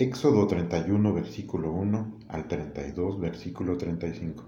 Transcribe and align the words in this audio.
Éxodo 0.00 0.46
31, 0.46 1.12
versículo 1.12 1.72
1 1.72 2.20
al 2.28 2.48
32, 2.48 3.20
versículo 3.20 3.76
35. 3.76 4.44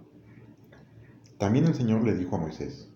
También 1.36 1.66
el 1.66 1.74
Señor 1.74 2.04
le 2.04 2.14
dijo 2.14 2.36
a 2.36 2.38
Moisés, 2.38 2.90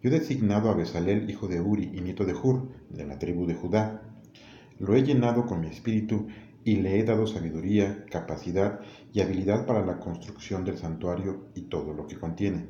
Yo 0.00 0.08
he 0.08 0.18
designado 0.18 0.70
a 0.70 0.74
Besalel, 0.74 1.28
hijo 1.28 1.46
de 1.46 1.60
Uri 1.60 1.90
y 1.92 2.00
nieto 2.00 2.24
de 2.24 2.32
Hur, 2.32 2.70
de 2.88 3.04
la 3.04 3.18
tribu 3.18 3.44
de 3.44 3.54
Judá. 3.54 4.00
Lo 4.78 4.96
he 4.96 5.02
llenado 5.02 5.44
con 5.44 5.60
mi 5.60 5.66
espíritu 5.66 6.28
y 6.64 6.76
le 6.76 6.98
he 6.98 7.04
dado 7.04 7.26
sabiduría, 7.26 8.06
capacidad 8.10 8.80
y 9.12 9.20
habilidad 9.20 9.66
para 9.66 9.84
la 9.84 9.98
construcción 9.98 10.64
del 10.64 10.78
santuario 10.78 11.48
y 11.54 11.68
todo 11.68 11.92
lo 11.92 12.06
que 12.06 12.18
contiene. 12.18 12.66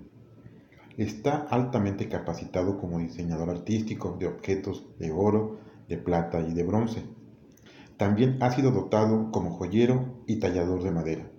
Está 0.97 1.37
altamente 1.37 2.09
capacitado 2.09 2.81
como 2.81 2.99
diseñador 2.99 3.51
artístico 3.51 4.17
de 4.19 4.27
objetos 4.27 4.89
de 4.99 5.12
oro, 5.12 5.61
de 5.89 5.99
plata 5.99 6.41
y 6.41 6.53
de 6.53 6.65
bronce. 6.65 7.20
También 8.01 8.39
ha 8.41 8.51
sido 8.51 8.71
dotado 8.71 9.30
como 9.30 9.51
joyero 9.51 10.23
y 10.27 10.37
tallador 10.37 10.83
de 10.83 10.91
madera. 10.91 11.30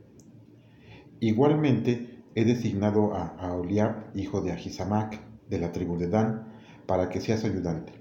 Igualmente 1.20 2.24
he 2.36 2.46
designado 2.46 3.16
a 3.16 3.30
Aholiab, 3.40 4.16
hijo 4.16 4.42
de 4.42 4.52
Ahisamac, 4.52 5.20
de 5.50 5.58
la 5.58 5.72
tribu 5.72 5.98
de 5.98 6.08
Dan, 6.08 6.54
para 6.86 7.10
que 7.10 7.20
sea 7.20 7.38
su 7.38 7.48
ayudante. 7.48 7.94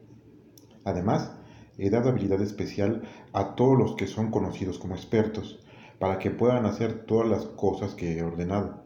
Además, 0.84 1.32
he 1.78 1.88
dado 1.88 2.10
habilidad 2.10 2.42
especial 2.42 3.00
a 3.32 3.54
todos 3.54 3.78
los 3.78 3.96
que 3.96 4.06
son 4.06 4.30
conocidos 4.30 4.78
como 4.78 4.94
expertos, 4.94 5.64
para 5.98 6.18
que 6.18 6.30
puedan 6.30 6.66
hacer 6.66 7.06
todas 7.06 7.30
las 7.30 7.46
cosas 7.46 7.94
que 7.94 8.18
he 8.18 8.22
ordenado. 8.22 8.84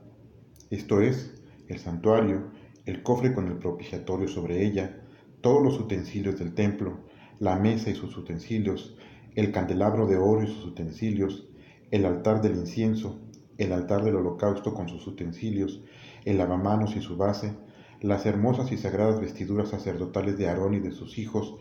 Esto 0.71 1.01
es, 1.01 1.43
el 1.67 1.81
santuario, 1.81 2.53
el 2.87 3.03
cofre 3.03 3.35
con 3.35 3.49
el 3.49 3.59
propiciatorio 3.59 4.29
sobre 4.29 4.65
ella, 4.65 5.01
todos 5.41 5.61
los 5.65 5.81
utensilios 5.81 6.39
del 6.39 6.55
templo, 6.55 7.01
la 7.41 7.57
mesa 7.57 7.91
y 7.91 7.97
sus 7.97 8.17
utensilios, 8.17 8.97
el 9.35 9.53
candelabro 9.53 10.07
de 10.07 10.17
oro 10.17 10.43
y 10.43 10.47
sus 10.47 10.65
utensilios, 10.65 11.49
el 11.91 12.05
altar 12.05 12.41
del 12.41 12.57
incienso, 12.57 13.21
el 13.59 13.73
altar 13.73 14.05
del 14.05 14.17
holocausto 14.17 14.75
con 14.75 14.89
sus 14.89 15.07
utensilios, 15.07 15.83
el 16.25 16.39
lavamanos 16.39 16.97
y 16.97 17.01
su 17.01 17.17
base, 17.17 17.53
las 18.01 18.27
hermosas 18.27 18.71
y 18.73 18.77
sagradas 18.77 19.21
vestiduras 19.21 19.71
sacerdotales 19.71 20.39
de 20.39 20.49
Aarón 20.49 20.75
y 20.75 20.81
de 20.81 20.91
sus 20.91 21.19
hijos, 21.19 21.57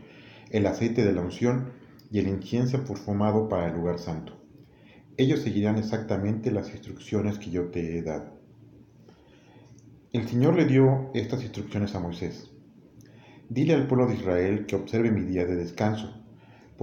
el 0.49 0.65
aceite 0.65 1.03
de 1.03 1.13
la 1.13 1.21
unción 1.21 1.71
y 2.11 2.19
el 2.19 2.27
incienso 2.27 2.83
perfumado 2.83 3.49
para 3.49 3.67
el 3.67 3.75
lugar 3.75 3.97
santo. 3.97 4.33
Ellos 5.17 5.41
seguirán 5.41 5.77
exactamente 5.77 6.51
las 6.51 6.71
instrucciones 6.71 7.37
que 7.37 7.51
yo 7.51 7.69
te 7.69 7.97
he 7.97 8.01
dado. 8.01 8.33
El 10.11 10.27
Señor 10.27 10.55
le 10.55 10.65
dio 10.65 11.09
estas 11.13 11.41
instrucciones 11.41 11.95
a 11.95 11.99
Moisés. 11.99 12.51
Dile 13.49 13.73
al 13.73 13.87
pueblo 13.87 14.07
de 14.07 14.15
Israel 14.15 14.65
que 14.65 14.75
observe 14.75 15.11
mi 15.11 15.21
día 15.21 15.45
de 15.45 15.55
descanso, 15.55 16.22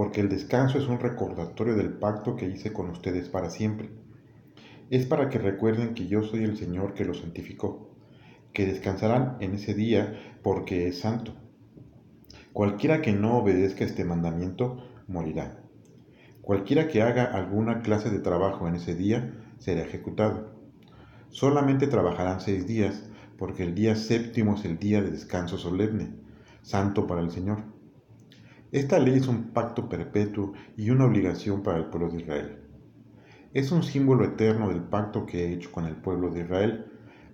porque 0.00 0.22
el 0.22 0.30
descanso 0.30 0.78
es 0.78 0.88
un 0.88 0.98
recordatorio 0.98 1.76
del 1.76 1.92
pacto 1.92 2.34
que 2.34 2.48
hice 2.48 2.72
con 2.72 2.88
ustedes 2.88 3.28
para 3.28 3.50
siempre. 3.50 3.90
Es 4.88 5.04
para 5.04 5.28
que 5.28 5.36
recuerden 5.38 5.92
que 5.92 6.06
yo 6.06 6.22
soy 6.22 6.42
el 6.42 6.56
Señor 6.56 6.94
que 6.94 7.04
los 7.04 7.18
santificó, 7.18 7.90
que 8.54 8.64
descansarán 8.64 9.36
en 9.40 9.56
ese 9.56 9.74
día 9.74 10.38
porque 10.42 10.88
es 10.88 11.00
santo. 11.00 11.34
Cualquiera 12.54 13.02
que 13.02 13.12
no 13.12 13.36
obedezca 13.36 13.84
este 13.84 14.06
mandamiento 14.06 14.82
morirá. 15.06 15.60
Cualquiera 16.40 16.88
que 16.88 17.02
haga 17.02 17.24
alguna 17.24 17.82
clase 17.82 18.08
de 18.08 18.20
trabajo 18.20 18.66
en 18.68 18.76
ese 18.76 18.94
día 18.94 19.34
será 19.58 19.82
ejecutado. 19.82 20.54
Solamente 21.28 21.88
trabajarán 21.88 22.40
seis 22.40 22.66
días, 22.66 23.04
porque 23.36 23.64
el 23.64 23.74
día 23.74 23.94
séptimo 23.96 24.54
es 24.54 24.64
el 24.64 24.78
día 24.78 25.02
de 25.02 25.10
descanso 25.10 25.58
solemne, 25.58 26.14
santo 26.62 27.06
para 27.06 27.20
el 27.20 27.30
Señor. 27.30 27.79
Esta 28.72 29.00
ley 29.00 29.14
es 29.14 29.26
un 29.26 29.52
pacto 29.52 29.88
perpetuo 29.88 30.52
y 30.76 30.90
una 30.90 31.06
obligación 31.06 31.64
para 31.64 31.78
el 31.78 31.86
pueblo 31.86 32.08
de 32.08 32.18
Israel. 32.22 32.58
Es 33.52 33.72
un 33.72 33.82
símbolo 33.82 34.24
eterno 34.24 34.68
del 34.68 34.84
pacto 34.84 35.26
que 35.26 35.44
he 35.44 35.52
hecho 35.52 35.72
con 35.72 35.86
el 35.86 35.96
pueblo 35.96 36.30
de 36.30 36.42
Israel, 36.42 36.86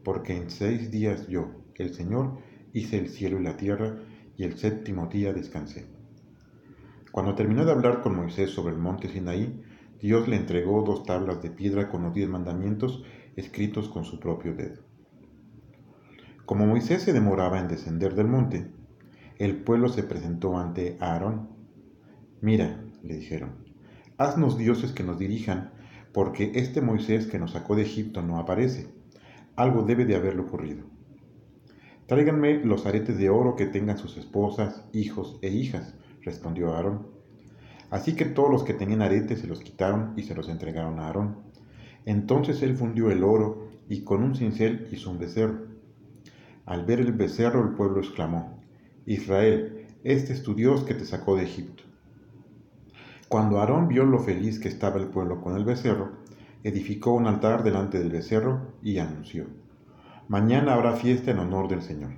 porque 0.03 0.35
en 0.35 0.49
seis 0.49 0.91
días 0.91 1.29
yo, 1.29 1.51
el 1.75 1.93
Señor, 1.93 2.39
hice 2.73 2.99
el 2.99 3.11
cielo 3.11 3.39
y 3.39 3.45
la 3.45 3.59
tierra, 3.59 3.99
y 4.39 4.45
el 4.45 4.57
séptimo 4.57 5.09
día 5.09 5.35
descansé. 5.35 5.85
Cuando 7.13 7.35
terminó 7.35 7.67
de 7.67 7.73
hablar 7.73 8.01
con 8.01 8.17
Moisés 8.17 8.51
sobre 8.51 8.73
el 8.73 8.81
monte 8.81 9.09
Sinaí, 9.09 9.63
Dios 10.01 10.29
le 10.29 10.37
entregó 10.37 10.83
dos 10.85 11.05
tablas 11.05 11.43
de 11.43 11.51
piedra 11.51 11.91
con 11.91 12.03
los 12.03 12.15
diez 12.15 12.31
mandamientos 12.31 13.03
escritos 13.37 13.91
con 13.91 14.05
su 14.05 14.19
propio 14.21 14.55
dedo. 14.55 14.83
Como 16.47 16.67
Moisés 16.67 17.03
se 17.03 17.13
demoraba 17.13 17.61
en 17.61 17.69
descender 17.69 18.15
del 18.15 18.29
monte, 18.29 18.71
el 19.39 19.63
pueblo 19.63 19.89
se 19.89 20.03
presentó 20.03 20.57
ante 20.59 20.97
Aarón. 21.01 21.51
Mira, 22.41 22.83
le 23.03 23.17
dijeron, 23.17 23.65
haznos 24.19 24.57
dioses 24.57 24.93
que 24.93 25.03
nos 25.03 25.19
dirijan, 25.19 25.73
porque 26.13 26.53
este 26.55 26.81
Moisés 26.81 27.27
que 27.27 27.39
nos 27.39 27.53
sacó 27.53 27.77
de 27.77 27.83
Egipto 27.83 28.23
no 28.23 28.39
aparece. 28.39 28.89
Algo 29.57 29.83
debe 29.83 30.05
de 30.05 30.17
haberle 30.17 30.43
ocurrido. 30.43 30.85
Tráiganme 32.07 32.65
los 32.65 32.87
aretes 32.87 33.19
de 33.19 33.31
oro 33.31 33.57
que 33.57 33.67
tengan 33.67 33.99
sus 33.99 34.17
esposas, 34.17 34.85
hijos 34.93 35.39
e 35.43 35.49
hijas, 35.49 35.95
respondió 36.23 36.75
Aarón. 36.75 37.09
Así 37.91 38.15
que 38.15 38.25
todos 38.25 38.51
los 38.51 38.65
que 38.65 38.75
tenían 38.75 39.03
aretes 39.03 39.41
se 39.41 39.47
los 39.47 39.61
quitaron 39.61 40.15
y 40.17 40.23
se 40.23 40.35
los 40.35 40.49
entregaron 40.49 40.99
a 40.99 41.07
Aarón. 41.07 41.39
Entonces 42.05 42.63
él 42.63 42.77
fundió 42.77 43.11
el 43.11 43.25
oro 43.25 43.69
y 43.89 44.03
con 44.03 44.23
un 44.23 44.35
cincel 44.35 44.89
hizo 44.93 45.11
un 45.11 45.19
becerro. 45.19 45.67
Al 46.65 46.85
ver 46.85 47.01
el 47.01 47.13
becerro 47.13 47.63
el 47.63 47.75
pueblo 47.75 48.01
exclamó, 48.01 48.56
Israel, 49.07 49.87
este 50.03 50.33
es 50.33 50.43
tu 50.43 50.57
Dios 50.57 50.83
que 50.83 50.95
te 50.95 51.05
sacó 51.05 51.37
de 51.37 51.45
Egipto. 51.45 51.85
Cuando 53.29 53.61
Aarón 53.61 53.87
vio 53.87 54.05
lo 54.05 54.19
feliz 54.19 54.59
que 54.59 54.67
estaba 54.69 55.01
el 55.01 55.07
pueblo 55.07 55.41
con 55.41 55.57
el 55.57 55.65
becerro, 55.65 56.19
edificó 56.65 57.13
un 57.13 57.29
altar 57.29 57.63
delante 57.63 58.01
del 58.01 58.11
becerro 58.11 58.75
y 58.83 58.99
anunció, 58.99 59.47
Mañana 60.27 60.75
habrá 60.75 60.95
fiesta 60.95 61.31
en 61.31 61.39
honor 61.39 61.69
del 61.69 61.83
Señor. 61.83 62.15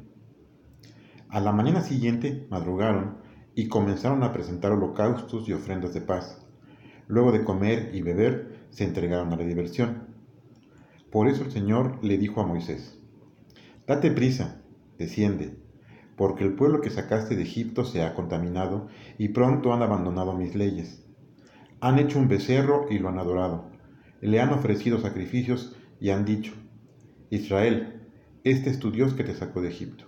A 1.29 1.41
la 1.41 1.53
mañana 1.53 1.83
siguiente 1.83 2.47
madrugaron 2.49 3.19
y 3.55 3.69
comenzaron 3.69 4.23
a 4.23 4.33
presentar 4.33 4.73
holocaustos 4.73 5.47
y 5.47 5.53
ofrendas 5.53 5.93
de 5.93 6.01
paz. 6.01 6.43
Luego 7.07 7.33
de 7.33 7.45
comer 7.45 7.91
y 7.93 8.01
beber, 8.01 8.67
se 8.71 8.85
entregaron 8.85 9.31
a 9.35 9.37
la 9.37 9.45
diversión. 9.45 10.09
Por 11.11 11.29
eso 11.29 11.45
el 11.45 11.51
Señor 11.51 12.03
le 12.03 12.17
dijo 12.17 12.41
a 12.41 12.47
Moisés, 12.47 12.99
Date 13.87 14.11
prisa, 14.11 14.63
desciende, 14.97 15.68
porque 16.19 16.43
el 16.43 16.55
pueblo 16.55 16.81
que 16.81 16.91
sacaste 16.91 17.37
de 17.37 17.43
Egipto 17.43 17.85
se 17.85 18.03
ha 18.03 18.13
contaminado 18.13 18.89
y 19.19 19.29
pronto 19.29 19.73
han 19.73 19.83
abandonado 19.83 20.37
mis 20.37 20.57
leyes. 20.57 21.07
Han 21.81 22.01
hecho 22.01 22.19
un 22.19 22.27
becerro 22.27 22.87
y 22.91 22.99
lo 22.99 23.09
han 23.09 23.21
adorado. 23.21 23.71
Le 24.21 24.41
han 24.41 24.53
ofrecido 24.53 24.99
sacrificios 24.99 25.77
y 26.01 26.11
han 26.11 26.25
dicho, 26.25 26.53
Israel, 27.31 28.03
este 28.43 28.69
es 28.69 28.81
tu 28.81 28.91
Dios 28.91 29.15
que 29.15 29.23
te 29.23 29.33
sacó 29.33 29.61
de 29.61 29.69
Egipto. 29.69 30.07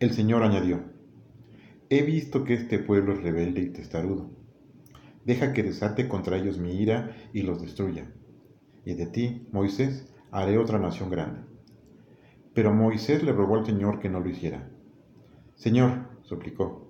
El 0.00 0.12
Señor 0.12 0.42
añadió, 0.42 0.80
He 1.90 2.02
visto 2.02 2.44
que 2.44 2.54
este 2.54 2.78
pueblo 2.78 3.12
es 3.12 3.22
rebelde 3.22 3.60
y 3.60 3.70
testarudo. 3.70 4.30
Deja 5.26 5.52
que 5.52 5.62
desate 5.62 6.08
contra 6.08 6.38
ellos 6.38 6.56
mi 6.56 6.80
ira 6.80 7.14
y 7.34 7.42
los 7.42 7.60
destruya. 7.60 8.10
Y 8.86 8.94
de 8.94 9.06
ti, 9.06 9.46
Moisés, 9.52 10.14
haré 10.30 10.56
otra 10.56 10.78
nación 10.78 11.10
grande. 11.10 11.40
Pero 12.54 12.72
Moisés 12.72 13.22
le 13.22 13.32
rogó 13.32 13.56
al 13.56 13.66
Señor 13.66 14.00
que 14.00 14.08
no 14.08 14.20
lo 14.20 14.30
hiciera. 14.30 14.70
Señor, 15.58 16.06
suplicó, 16.22 16.86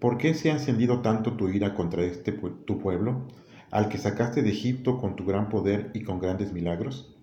¿por 0.00 0.18
qué 0.18 0.34
se 0.34 0.50
ha 0.50 0.54
encendido 0.54 1.02
tanto 1.02 1.34
tu 1.36 1.48
ira 1.48 1.72
contra 1.72 2.02
este 2.02 2.32
tu 2.32 2.80
pueblo, 2.80 3.28
al 3.70 3.88
que 3.88 3.96
sacaste 3.96 4.42
de 4.42 4.50
Egipto 4.50 4.98
con 4.98 5.14
tu 5.14 5.24
gran 5.24 5.48
poder 5.48 5.92
y 5.94 6.02
con 6.02 6.18
grandes 6.18 6.52
milagros? 6.52 7.16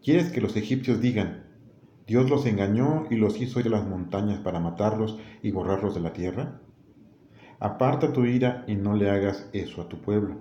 ¿Quieres 0.00 0.30
que 0.30 0.40
los 0.40 0.56
egipcios 0.56 1.00
digan, 1.00 1.46
Dios 2.06 2.30
los 2.30 2.46
engañó 2.46 3.06
y 3.10 3.16
los 3.16 3.40
hizo 3.40 3.58
ir 3.58 3.66
a 3.66 3.70
las 3.70 3.88
montañas 3.88 4.38
para 4.38 4.60
matarlos 4.60 5.18
y 5.42 5.50
borrarlos 5.50 5.96
de 5.96 6.00
la 6.00 6.12
tierra? 6.12 6.60
Aparta 7.58 8.12
tu 8.12 8.24
ira 8.24 8.64
y 8.68 8.76
no 8.76 8.94
le 8.94 9.10
hagas 9.10 9.50
eso 9.52 9.82
a 9.82 9.88
tu 9.88 10.00
pueblo. 10.00 10.36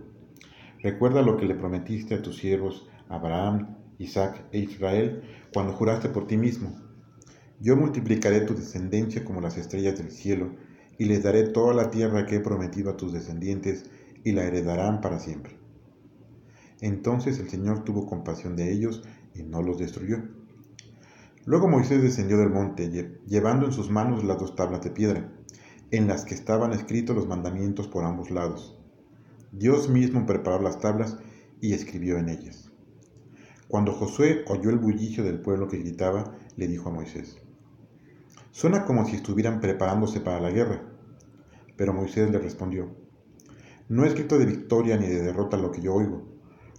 Recuerda 0.84 1.24
lo 1.24 1.38
que 1.38 1.48
le 1.48 1.56
prometiste 1.56 2.14
a 2.14 2.22
tus 2.22 2.38
siervos 2.38 2.88
Abraham, 3.10 3.76
Isaac 3.98 4.46
e 4.52 4.60
Israel 4.60 5.24
cuando 5.52 5.74
juraste 5.74 6.10
por 6.10 6.28
ti 6.28 6.38
mismo. 6.38 6.81
Yo 7.62 7.76
multiplicaré 7.76 8.42
tu 8.42 8.56
descendencia 8.56 9.24
como 9.24 9.40
las 9.40 9.56
estrellas 9.56 9.96
del 9.96 10.10
cielo 10.10 10.56
y 10.98 11.06
les 11.06 11.22
daré 11.22 11.44
toda 11.44 11.76
la 11.76 11.92
tierra 11.92 12.26
que 12.26 12.38
he 12.38 12.40
prometido 12.40 12.90
a 12.90 12.98
tus 12.98 13.14
descendientes 13.14 13.86
y 14.24 14.32
la 14.32 14.46
heredarán 14.46 15.00
para 15.00 15.20
siempre. 15.20 15.58
Entonces 16.80 17.38
el 17.38 17.52
Señor 17.52 17.84
tuvo 17.84 18.08
compasión 18.08 18.56
de 18.56 18.74
ellos 18.74 19.04
y 19.36 19.44
no 19.44 19.62
los 19.62 19.78
destruyó. 19.78 20.24
Luego 21.46 21.68
Moisés 21.68 22.02
descendió 22.02 22.38
del 22.38 22.50
monte, 22.50 22.90
llevando 23.28 23.68
en 23.68 23.74
sus 23.74 23.92
manos 23.92 24.24
las 24.24 24.40
dos 24.40 24.56
tablas 24.56 24.82
de 24.82 24.90
piedra, 24.90 25.32
en 25.92 26.08
las 26.08 26.26
que 26.26 26.34
estaban 26.34 26.74
escritos 26.74 27.16
los 27.16 27.28
mandamientos 27.28 27.88
por 27.88 28.06
ambos 28.06 28.32
lados. 28.32 28.76
Dios 29.52 29.88
mismo 29.88 30.26
preparó 30.26 30.64
las 30.64 30.80
tablas 30.80 31.20
y 31.62 31.74
escribió 31.74 32.18
en 32.18 32.30
ellas. 32.30 32.72
Cuando 33.68 33.92
Josué 33.92 34.44
oyó 34.48 34.72
el 34.72 34.80
bullicio 34.80 35.24
del 35.24 35.42
pueblo 35.42 35.68
que 35.68 35.78
gritaba, 35.78 36.36
le 36.58 36.68
dijo 36.68 36.90
a 36.90 36.94
Moisés, 36.94 37.38
Suena 38.52 38.84
como 38.84 39.06
si 39.06 39.16
estuvieran 39.16 39.62
preparándose 39.62 40.20
para 40.20 40.42
la 40.42 40.52
guerra. 40.52 40.84
Pero 41.78 41.94
Moisés 41.94 42.30
le 42.30 42.38
respondió, 42.38 42.90
No 43.88 44.04
es 44.06 44.14
grito 44.14 44.38
de 44.38 44.46
victoria 44.46 44.98
ni 44.98 45.08
de 45.08 45.22
derrota 45.22 45.56
lo 45.56 45.72
que 45.72 45.82
yo 45.82 45.94
oigo, 45.94 46.28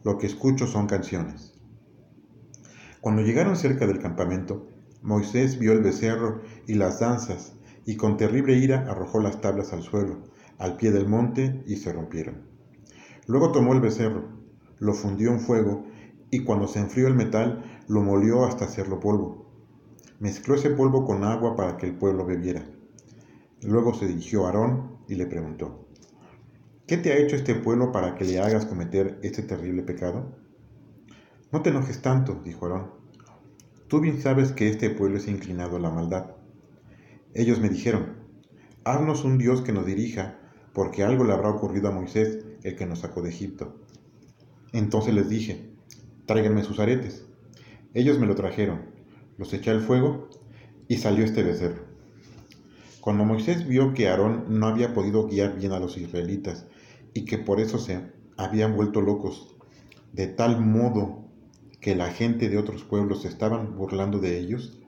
lo 0.05 0.19
que 0.19 0.27
escucho 0.27 0.67
son 0.67 0.87
canciones. 0.87 1.55
Cuando 3.01 3.23
llegaron 3.23 3.57
cerca 3.57 3.87
del 3.87 4.01
campamento, 4.01 4.69
Moisés 5.01 5.59
vio 5.59 5.73
el 5.73 5.81
becerro 5.81 6.43
y 6.67 6.75
las 6.75 7.01
danzas, 7.01 7.55
y 7.87 7.97
con 7.97 8.17
terrible 8.17 8.55
ira 8.55 8.87
arrojó 8.89 9.21
las 9.21 9.41
tablas 9.41 9.73
al 9.73 9.83
suelo, 9.83 10.23
al 10.59 10.77
pie 10.77 10.93
del 10.93 11.09
monte, 11.09 11.65
y 11.67 11.77
se 11.77 11.93
rompieron. 11.93 12.43
Luego 13.27 13.51
tomó 13.51 13.73
el 13.73 13.81
becerro, 13.81 14.29
lo 14.79 14.93
fundió 14.93 15.31
en 15.31 15.41
fuego, 15.41 15.87
y 16.31 16.45
cuando 16.45 16.69
se 16.69 16.81
enfrió 16.81 17.09
el 17.09 17.15
metal, 17.15 17.83
lo 17.89 18.03
molió 18.03 18.45
hasta 18.45 18.67
hacerlo 18.67 19.01
polvo. 19.01 19.42
Mezcló 20.23 20.55
ese 20.55 20.71
polvo 20.71 21.05
con 21.05 21.25
agua 21.25 21.57
para 21.57 21.77
que 21.77 21.87
el 21.87 21.97
pueblo 21.97 22.25
bebiera. 22.25 22.65
Luego 23.61 23.93
se 23.93 24.07
dirigió 24.07 24.45
a 24.45 24.51
Aarón 24.51 24.99
y 25.09 25.17
le 25.17 25.27
preguntó, 25.27 25.89
¿qué 26.87 26.97
te 26.97 27.13
ha 27.13 27.17
hecho 27.17 27.35
este 27.35 27.57
pueblo 27.57 27.91
para 27.91 28.15
que 28.15 28.25
le 28.25 28.39
hagas 28.39 28.65
cometer 28.65 29.19
este 29.25 29.43
terrible 29.43 29.83
pecado? 29.83 30.39
No 31.51 31.61
te 31.61 31.71
enojes 31.71 32.03
tanto, 32.03 32.41
dijo 32.45 32.67
Aarón. 32.67 32.93
Tú 33.89 33.99
bien 33.99 34.23
sabes 34.23 34.53
que 34.53 34.69
este 34.69 34.91
pueblo 34.91 35.17
es 35.17 35.27
inclinado 35.27 35.75
a 35.75 35.81
la 35.81 35.91
maldad. 35.91 36.37
Ellos 37.35 37.59
me 37.59 37.69
dijeron, 37.69 38.19
haznos 38.85 39.25
un 39.25 39.39
Dios 39.39 39.63
que 39.63 39.73
nos 39.73 39.87
dirija, 39.87 40.39
porque 40.73 41.03
algo 41.03 41.25
le 41.25 41.33
habrá 41.33 41.49
ocurrido 41.49 41.89
a 41.89 41.93
Moisés, 41.93 42.47
el 42.63 42.77
que 42.77 42.87
nos 42.87 43.01
sacó 43.01 43.23
de 43.23 43.31
Egipto. 43.31 43.75
Entonces 44.73 45.15
les 45.15 45.29
dije, 45.29 45.75
tráiganme 46.27 46.63
sus 46.63 46.79
aretes. 46.79 47.27
Ellos 47.93 48.21
me 48.21 48.27
lo 48.27 48.37
trajeron, 48.37 48.92
los 49.43 49.53
eché 49.53 49.73
al 49.73 49.81
fuego 49.81 50.29
y 50.87 50.99
salió 50.99 51.25
este 51.25 51.43
becerro. 51.43 51.83
Cuando 53.01 53.25
Moisés 53.25 53.67
vio 53.67 53.93
que 53.93 54.09
Aarón 54.09 54.45
no 54.61 54.69
había 54.69 54.95
podido 54.95 55.27
guiar 55.27 55.57
bien 55.57 55.73
a 55.73 55.81
los 55.81 55.99
israelitas 55.99 56.67
y 57.13 57.25
que 57.25 57.39
por 57.39 57.59
eso 57.59 57.79
se 57.79 58.13
habían 58.37 58.77
vuelto 58.77 59.01
locos, 59.01 59.57
de 60.13 60.29
tal 60.29 60.65
modo 60.65 61.25
que 61.81 61.97
la 61.97 62.11
gente 62.11 62.49
de 62.49 62.57
otros 62.57 62.85
pueblos 62.85 63.23
se 63.23 63.29
estaban 63.29 63.77
burlando 63.77 64.21
de 64.21 64.39
ellos, 64.39 64.79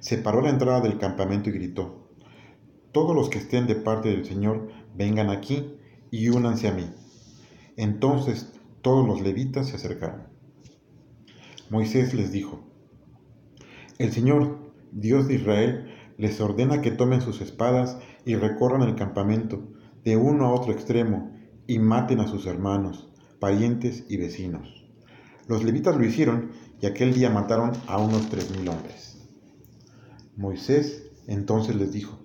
se 0.00 0.18
paró 0.18 0.40
a 0.40 0.42
la 0.42 0.50
entrada 0.50 0.82
del 0.82 0.98
campamento 0.98 1.48
y 1.48 1.54
gritó, 1.54 2.10
Todos 2.92 3.16
los 3.16 3.30
que 3.30 3.38
estén 3.38 3.66
de 3.66 3.76
parte 3.76 4.10
del 4.10 4.26
Señor, 4.26 4.68
vengan 4.94 5.30
aquí 5.30 5.78
y 6.10 6.28
únanse 6.28 6.68
a 6.68 6.74
mí. 6.74 6.90
Entonces 7.78 8.52
todos 8.82 9.08
los 9.08 9.22
levitas 9.22 9.68
se 9.68 9.76
acercaron. 9.76 10.24
Moisés 11.70 12.12
les 12.12 12.30
dijo, 12.32 12.68
El 13.98 14.12
Señor, 14.12 14.72
Dios 14.92 15.26
de 15.26 15.34
Israel, 15.34 15.88
les 16.18 16.40
ordena 16.40 16.80
que 16.80 16.92
tomen 16.92 17.20
sus 17.20 17.40
espadas 17.40 17.98
y 18.24 18.36
recorran 18.36 18.82
el 18.82 18.94
campamento 18.94 19.72
de 20.04 20.16
uno 20.16 20.46
a 20.46 20.52
otro 20.52 20.72
extremo 20.72 21.32
y 21.66 21.80
maten 21.80 22.20
a 22.20 22.28
sus 22.28 22.46
hermanos, 22.46 23.12
parientes 23.40 24.04
y 24.08 24.16
vecinos. 24.16 24.86
Los 25.48 25.64
levitas 25.64 25.96
lo 25.96 26.04
hicieron 26.04 26.52
y 26.80 26.86
aquel 26.86 27.12
día 27.12 27.28
mataron 27.28 27.72
a 27.88 27.98
unos 27.98 28.28
tres 28.30 28.56
mil 28.56 28.68
hombres. 28.68 29.28
Moisés 30.36 31.10
entonces 31.26 31.74
les 31.74 31.90
dijo, 31.90 32.20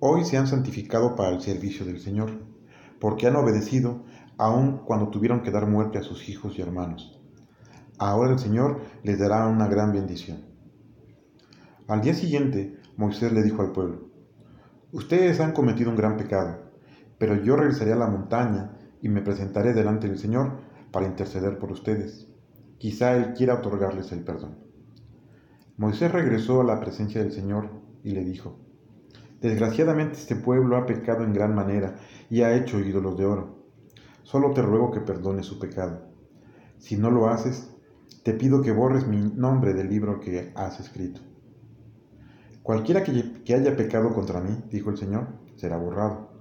Hoy 0.00 0.24
se 0.24 0.38
han 0.38 0.46
santificado 0.46 1.14
para 1.14 1.28
el 1.28 1.42
servicio 1.42 1.84
del 1.84 2.00
Señor, 2.00 2.30
porque 3.00 3.26
han 3.26 3.36
obedecido 3.36 4.04
aun 4.38 4.78
cuando 4.86 5.10
tuvieron 5.10 5.42
que 5.42 5.50
dar 5.50 5.66
muerte 5.66 5.98
a 5.98 6.02
sus 6.02 6.30
hijos 6.30 6.58
y 6.58 6.62
hermanos. 6.62 7.20
Ahora 7.98 8.32
el 8.32 8.38
Señor 8.38 8.80
les 9.02 9.18
dará 9.18 9.46
una 9.46 9.68
gran 9.68 9.92
bendición. 9.92 10.45
Al 11.88 12.00
día 12.00 12.14
siguiente, 12.14 12.80
Moisés 12.96 13.30
le 13.30 13.44
dijo 13.44 13.62
al 13.62 13.70
pueblo, 13.70 14.08
Ustedes 14.90 15.38
han 15.38 15.52
cometido 15.52 15.88
un 15.88 15.96
gran 15.96 16.16
pecado, 16.16 16.72
pero 17.16 17.36
yo 17.36 17.54
regresaré 17.54 17.92
a 17.92 17.96
la 17.96 18.08
montaña 18.08 18.76
y 19.00 19.08
me 19.08 19.22
presentaré 19.22 19.72
delante 19.72 20.08
del 20.08 20.18
Señor 20.18 20.58
para 20.90 21.06
interceder 21.06 21.60
por 21.60 21.70
ustedes. 21.70 22.26
Quizá 22.78 23.14
Él 23.16 23.34
quiera 23.34 23.54
otorgarles 23.54 24.10
el 24.10 24.24
perdón. 24.24 24.58
Moisés 25.76 26.10
regresó 26.10 26.60
a 26.60 26.64
la 26.64 26.80
presencia 26.80 27.22
del 27.22 27.30
Señor 27.30 27.70
y 28.02 28.10
le 28.10 28.24
dijo, 28.24 28.58
Desgraciadamente 29.40 30.18
este 30.18 30.34
pueblo 30.34 30.76
ha 30.76 30.86
pecado 30.86 31.22
en 31.22 31.32
gran 31.32 31.54
manera 31.54 31.94
y 32.28 32.40
ha 32.40 32.56
hecho 32.56 32.80
ídolos 32.80 33.16
de 33.16 33.26
oro. 33.26 33.64
Solo 34.24 34.50
te 34.50 34.62
ruego 34.62 34.90
que 34.90 35.02
perdones 35.02 35.46
su 35.46 35.60
pecado. 35.60 36.08
Si 36.78 36.96
no 36.96 37.12
lo 37.12 37.28
haces, 37.28 37.70
te 38.24 38.32
pido 38.32 38.60
que 38.60 38.72
borres 38.72 39.06
mi 39.06 39.18
nombre 39.18 39.72
del 39.72 39.88
libro 39.88 40.18
que 40.18 40.52
has 40.56 40.80
escrito. 40.80 41.20
Cualquiera 42.66 43.04
que, 43.04 43.54
haya 43.54 43.76
pecado 43.76 44.12
contra 44.12 44.40
mí, 44.40 44.64
dijo 44.70 44.90
el 44.90 44.96
Señor, 44.96 45.28
será 45.54 45.76
borrado. 45.76 46.32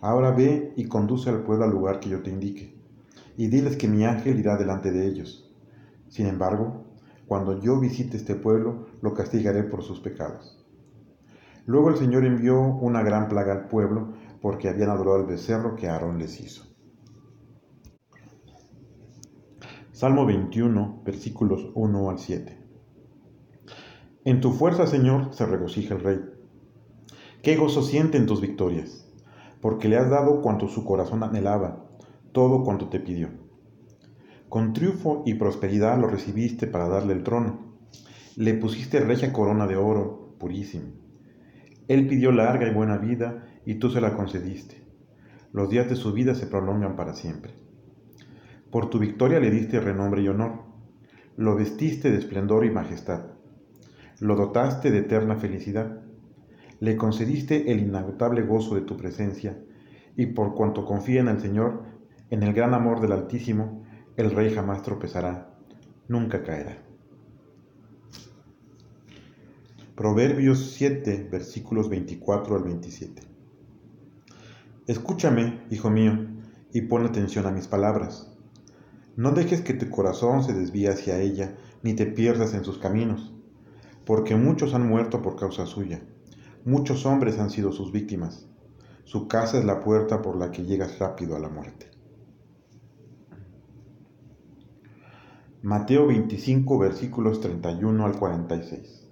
Ahora 0.00 0.30
ve 0.30 0.72
y 0.76 0.86
conduce 0.86 1.28
al 1.28 1.42
pueblo 1.42 1.64
al 1.66 1.70
lugar 1.70 2.00
que 2.00 2.08
yo 2.08 2.22
te 2.22 2.30
indique, 2.30 2.74
y 3.36 3.48
diles 3.48 3.76
que 3.76 3.86
mi 3.86 4.04
ángel 4.04 4.38
irá 4.38 4.56
delante 4.56 4.90
de 4.90 5.06
ellos 5.06 5.48
sin 6.08 6.26
embargo, 6.26 6.84
cuando 7.26 7.60
yo 7.60 7.78
visite 7.78 8.16
este 8.16 8.34
pueblo, 8.34 8.86
lo 9.02 9.12
castigaré 9.14 9.62
por 9.64 9.82
sus 9.82 10.00
pecados. 10.00 10.64
Luego 11.66 11.90
el 11.90 11.96
Señor 11.96 12.24
envió 12.24 12.60
una 12.60 13.02
gran 13.02 13.28
plaga 13.28 13.52
al 13.52 13.68
pueblo 13.68 14.14
porque 14.40 14.68
habían 14.68 14.88
adorado 14.88 15.16
al 15.16 15.26
becerro 15.26 15.76
que 15.76 15.88
Aarón 15.88 16.18
les 16.18 16.40
hizo. 16.40 16.64
Salmo 19.92 20.24
21, 20.24 21.02
versículos 21.04 21.70
1 21.74 22.10
al 22.10 22.18
7. 22.18 22.57
En 24.24 24.40
tu 24.40 24.52
fuerza, 24.52 24.86
Señor, 24.86 25.32
se 25.32 25.46
regocija 25.46 25.94
el 25.94 26.02
rey. 26.02 26.20
Qué 27.42 27.56
gozo 27.56 27.82
siente 27.82 28.18
en 28.18 28.26
tus 28.26 28.40
victorias, 28.40 29.08
porque 29.60 29.88
le 29.88 29.96
has 29.96 30.10
dado 30.10 30.42
cuanto 30.42 30.66
su 30.66 30.84
corazón 30.84 31.22
anhelaba, 31.22 31.86
todo 32.32 32.64
cuanto 32.64 32.88
te 32.88 32.98
pidió. 32.98 33.28
Con 34.48 34.72
triunfo 34.72 35.22
y 35.24 35.34
prosperidad 35.34 35.98
lo 35.98 36.08
recibiste 36.08 36.66
para 36.66 36.88
darle 36.88 37.12
el 37.12 37.22
trono. 37.22 37.76
Le 38.34 38.54
pusiste 38.54 39.00
regia 39.00 39.32
corona 39.32 39.66
de 39.66 39.76
oro 39.76 40.34
purísimo. 40.38 40.88
Él 41.86 42.08
pidió 42.08 42.32
larga 42.32 42.66
y 42.68 42.74
buena 42.74 42.98
vida 42.98 43.46
y 43.64 43.76
tú 43.76 43.88
se 43.88 44.00
la 44.00 44.14
concediste. 44.16 44.82
Los 45.52 45.70
días 45.70 45.88
de 45.88 45.96
su 45.96 46.12
vida 46.12 46.34
se 46.34 46.46
prolongan 46.46 46.96
para 46.96 47.14
siempre. 47.14 47.52
Por 48.70 48.90
tu 48.90 48.98
victoria 48.98 49.38
le 49.38 49.50
diste 49.50 49.80
renombre 49.80 50.22
y 50.22 50.28
honor. 50.28 50.64
Lo 51.36 51.54
vestiste 51.54 52.10
de 52.10 52.18
esplendor 52.18 52.66
y 52.66 52.70
majestad. 52.70 53.37
Lo 54.20 54.34
dotaste 54.34 54.90
de 54.90 54.98
eterna 54.98 55.36
felicidad. 55.36 56.00
Le 56.80 56.96
concediste 56.96 57.70
el 57.70 57.78
inagotable 57.78 58.42
gozo 58.42 58.74
de 58.74 58.80
tu 58.80 58.96
presencia 58.96 59.56
y 60.16 60.26
por 60.26 60.54
cuanto 60.56 60.84
confía 60.84 61.20
en 61.20 61.28
el 61.28 61.40
Señor, 61.40 61.84
en 62.30 62.42
el 62.42 62.52
gran 62.52 62.74
amor 62.74 63.00
del 63.00 63.12
Altísimo, 63.12 63.84
el 64.16 64.32
rey 64.32 64.52
jamás 64.52 64.82
tropezará, 64.82 65.54
nunca 66.08 66.42
caerá. 66.42 66.82
Proverbios 69.94 70.72
7, 70.72 71.28
versículos 71.30 71.88
24 71.88 72.56
al 72.56 72.64
27. 72.64 73.22
Escúchame, 74.88 75.60
hijo 75.70 75.90
mío, 75.90 76.26
y 76.72 76.82
pon 76.82 77.06
atención 77.06 77.46
a 77.46 77.52
mis 77.52 77.68
palabras. 77.68 78.36
No 79.14 79.30
dejes 79.30 79.60
que 79.60 79.74
tu 79.74 79.88
corazón 79.90 80.42
se 80.42 80.54
desvíe 80.54 80.88
hacia 80.88 81.20
ella, 81.20 81.56
ni 81.84 81.94
te 81.94 82.06
pierdas 82.06 82.54
en 82.54 82.64
sus 82.64 82.78
caminos, 82.78 83.37
porque 84.08 84.36
muchos 84.36 84.72
han 84.72 84.88
muerto 84.88 85.20
por 85.20 85.36
causa 85.36 85.66
suya, 85.66 86.00
muchos 86.64 87.04
hombres 87.04 87.38
han 87.38 87.50
sido 87.50 87.72
sus 87.72 87.92
víctimas. 87.92 88.48
Su 89.04 89.28
casa 89.28 89.58
es 89.58 89.66
la 89.66 89.80
puerta 89.80 90.22
por 90.22 90.38
la 90.38 90.50
que 90.50 90.64
llegas 90.64 90.98
rápido 90.98 91.36
a 91.36 91.38
la 91.38 91.50
muerte. 91.50 91.90
Mateo 95.60 96.06
25 96.06 96.78
versículos 96.78 97.42
31 97.42 98.06
al 98.06 98.18
46. 98.18 99.10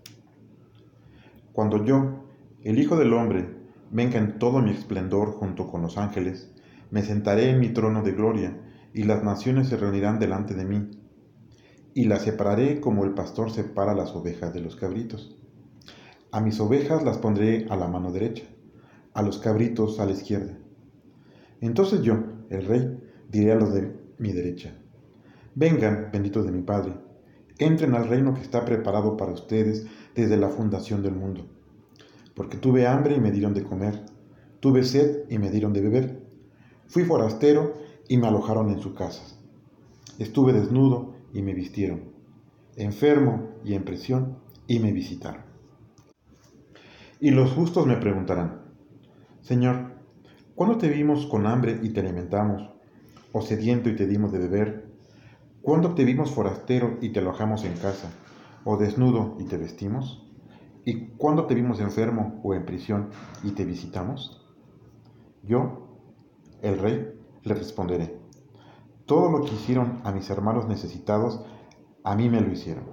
Cuando 1.52 1.84
yo, 1.84 2.24
el 2.62 2.78
Hijo 2.78 2.96
del 2.96 3.12
Hombre, 3.12 3.54
venga 3.90 4.16
en 4.16 4.38
todo 4.38 4.62
mi 4.62 4.70
esplendor 4.70 5.32
junto 5.32 5.66
con 5.66 5.82
los 5.82 5.98
ángeles, 5.98 6.50
me 6.90 7.02
sentaré 7.02 7.50
en 7.50 7.60
mi 7.60 7.68
trono 7.68 8.02
de 8.02 8.12
gloria, 8.12 8.62
y 8.94 9.02
las 9.02 9.22
naciones 9.22 9.68
se 9.68 9.76
reunirán 9.76 10.18
delante 10.18 10.54
de 10.54 10.64
mí, 10.64 10.88
y 11.96 12.04
las 12.04 12.24
separaré 12.24 12.78
como 12.78 13.04
el 13.04 13.14
pastor 13.14 13.50
separa 13.50 13.94
las 13.94 14.14
ovejas 14.14 14.52
de 14.52 14.60
los 14.60 14.76
cabritos. 14.76 15.34
A 16.30 16.42
mis 16.42 16.60
ovejas 16.60 17.02
las 17.02 17.16
pondré 17.16 17.66
a 17.70 17.76
la 17.76 17.88
mano 17.88 18.12
derecha, 18.12 18.44
a 19.14 19.22
los 19.22 19.38
cabritos 19.38 19.98
a 19.98 20.04
la 20.04 20.12
izquierda. 20.12 20.58
Entonces 21.62 22.02
yo, 22.02 22.18
el 22.50 22.66
rey, 22.66 23.00
diré 23.30 23.52
a 23.52 23.54
los 23.54 23.72
de 23.72 23.96
mi 24.18 24.34
derecha, 24.34 24.74
Vengan, 25.54 26.10
benditos 26.12 26.44
de 26.44 26.52
mi 26.52 26.60
Padre, 26.60 26.92
entren 27.56 27.94
al 27.94 28.08
reino 28.08 28.34
que 28.34 28.42
está 28.42 28.66
preparado 28.66 29.16
para 29.16 29.32
ustedes 29.32 29.86
desde 30.14 30.36
la 30.36 30.50
fundación 30.50 31.02
del 31.02 31.14
mundo. 31.14 31.46
Porque 32.34 32.58
tuve 32.58 32.86
hambre 32.86 33.16
y 33.16 33.20
me 33.20 33.30
dieron 33.30 33.54
de 33.54 33.64
comer, 33.64 34.04
tuve 34.60 34.84
sed 34.84 35.24
y 35.30 35.38
me 35.38 35.50
dieron 35.50 35.72
de 35.72 35.80
beber, 35.80 36.26
fui 36.88 37.04
forastero 37.04 37.72
y 38.06 38.18
me 38.18 38.26
alojaron 38.26 38.68
en 38.68 38.80
sus 38.80 38.92
casas, 38.92 39.38
estuve 40.18 40.52
desnudo 40.52 41.15
y 41.36 41.42
me 41.42 41.54
vistieron, 41.54 42.12
enfermo 42.76 43.50
y 43.64 43.74
en 43.74 43.84
prisión 43.84 44.38
y 44.66 44.78
me 44.78 44.92
visitaron. 44.92 45.42
Y 47.20 47.30
los 47.30 47.52
justos 47.52 47.86
me 47.86 47.96
preguntarán, 47.96 48.62
Señor, 49.40 49.96
¿Cuándo 50.56 50.78
te 50.78 50.88
vimos 50.88 51.26
con 51.26 51.46
hambre 51.46 51.78
y 51.82 51.90
te 51.90 52.00
alimentamos? 52.00 52.70
¿O 53.32 53.42
sediento 53.42 53.90
y 53.90 53.94
te 53.94 54.06
dimos 54.06 54.32
de 54.32 54.38
beber? 54.38 54.86
¿Cuándo 55.60 55.94
te 55.94 56.06
vimos 56.06 56.30
forastero 56.30 56.96
y 57.02 57.10
te 57.10 57.20
alojamos 57.20 57.66
en 57.66 57.74
casa? 57.74 58.10
¿O 58.64 58.78
desnudo 58.78 59.36
y 59.38 59.44
te 59.44 59.58
vestimos? 59.58 60.26
¿Y 60.86 61.08
cuándo 61.08 61.44
te 61.44 61.54
vimos 61.54 61.78
enfermo 61.80 62.40
o 62.42 62.54
en 62.54 62.64
prisión 62.64 63.10
y 63.44 63.50
te 63.50 63.66
visitamos? 63.66 64.46
Yo, 65.42 66.00
el 66.62 66.78
rey, 66.78 67.06
le 67.42 67.54
responderé, 67.54 68.15
todo 69.06 69.30
lo 69.30 69.44
que 69.44 69.54
hicieron 69.54 70.00
a 70.04 70.12
mis 70.12 70.28
hermanos 70.30 70.66
necesitados, 70.66 71.40
a 72.04 72.14
mí 72.14 72.28
me 72.28 72.40
lo 72.40 72.52
hicieron. 72.52 72.84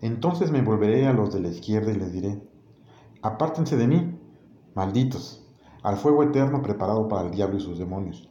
Entonces 0.00 0.50
me 0.50 0.62
volveré 0.62 1.06
a 1.06 1.12
los 1.12 1.32
de 1.32 1.40
la 1.40 1.48
izquierda 1.48 1.92
y 1.92 1.96
les 1.96 2.12
diré, 2.12 2.42
apártense 3.20 3.76
de 3.76 3.86
mí, 3.86 4.18
malditos, 4.74 5.46
al 5.82 5.96
fuego 5.96 6.22
eterno 6.22 6.62
preparado 6.62 7.08
para 7.08 7.26
el 7.26 7.32
diablo 7.32 7.58
y 7.58 7.60
sus 7.60 7.78
demonios. 7.78 8.28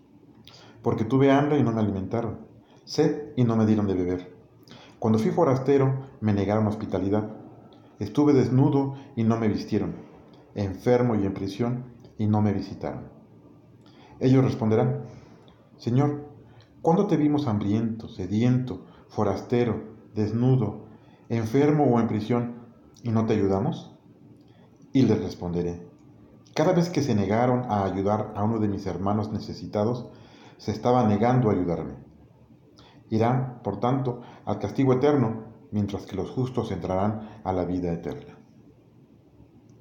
Porque 0.81 1.05
tuve 1.05 1.31
hambre 1.31 1.59
y 1.59 1.63
no 1.63 1.71
me 1.71 1.81
alimentaron, 1.81 2.47
sed 2.85 3.33
y 3.35 3.43
no 3.43 3.55
me 3.55 3.65
dieron 3.65 3.87
de 3.87 3.93
beber. 3.93 4.35
Cuando 4.99 5.19
fui 5.19 5.31
forastero 5.31 6.07
me 6.19 6.33
negaron 6.33 6.67
hospitalidad. 6.67 7.29
Estuve 7.99 8.33
desnudo 8.33 8.95
y 9.15 9.23
no 9.23 9.37
me 9.37 9.47
vistieron, 9.47 9.95
enfermo 10.55 11.15
y 11.15 11.25
en 11.25 11.33
prisión 11.33 11.85
y 12.17 12.27
no 12.27 12.41
me 12.41 12.53
visitaron. 12.53 13.09
Ellos 14.19 14.43
responderán, 14.43 15.03
Señor, 15.77 16.30
¿cuándo 16.81 17.07
te 17.07 17.17
vimos 17.17 17.47
hambriento, 17.47 18.07
sediento, 18.07 18.85
forastero, 19.07 19.83
desnudo, 20.13 20.85
enfermo 21.29 21.85
o 21.85 21.99
en 21.99 22.07
prisión 22.07 22.55
y 23.03 23.09
no 23.09 23.25
te 23.25 23.33
ayudamos? 23.33 23.95
Y 24.93 25.03
les 25.03 25.21
responderé, 25.21 25.87
cada 26.53 26.73
vez 26.73 26.89
que 26.89 27.01
se 27.01 27.15
negaron 27.15 27.63
a 27.69 27.85
ayudar 27.85 28.33
a 28.35 28.43
uno 28.43 28.59
de 28.59 28.67
mis 28.67 28.85
hermanos 28.85 29.31
necesitados, 29.31 30.07
se 30.57 30.71
estaba 30.71 31.07
negando 31.07 31.49
a 31.49 31.53
ayudarme. 31.53 31.95
Irán, 33.09 33.61
por 33.63 33.79
tanto, 33.79 34.21
al 34.45 34.59
castigo 34.59 34.93
eterno, 34.93 35.45
mientras 35.71 36.05
que 36.05 36.15
los 36.15 36.29
justos 36.31 36.71
entrarán 36.71 37.41
a 37.43 37.53
la 37.53 37.65
vida 37.65 37.91
eterna. 37.91 38.40